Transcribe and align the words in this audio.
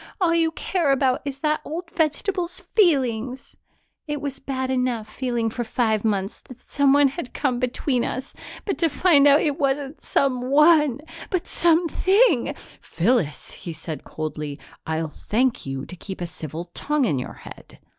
All 0.19 0.33
you 0.33 0.49
care 0.53 0.91
about 0.91 1.21
is 1.25 1.41
that 1.41 1.61
old 1.63 1.91
vegetable's 1.91 2.59
feelings! 2.75 3.55
It 4.07 4.19
was 4.19 4.39
bad 4.39 4.71
enough, 4.71 5.07
feeling 5.07 5.51
for 5.51 5.63
five 5.63 6.03
months 6.03 6.39
that 6.39 6.59
someone 6.59 7.09
had 7.09 7.35
come 7.35 7.59
between 7.59 8.03
us, 8.03 8.33
but 8.65 8.79
to 8.79 8.89
find 8.89 9.27
out 9.27 9.41
it 9.41 9.59
wasn't 9.59 10.01
some_one_ 10.03 11.01
but 11.29 11.43
some_thing_!" 11.45 12.57
"Phyllis," 12.81 13.51
he 13.51 13.73
said 13.73 14.03
coldly, 14.03 14.57
"I'll 14.87 15.07
thank 15.07 15.67
you 15.67 15.85
to 15.85 15.95
keep 15.95 16.19
a 16.19 16.25
civil 16.25 16.63
tongue 16.73 17.05
in 17.05 17.19
your 17.19 17.33
head." 17.45 17.77